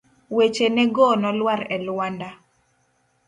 Wechene 0.35 0.83
go 0.95 1.07
nolwar 1.21 1.61
e 1.75 1.77
lwanda. 1.87 2.29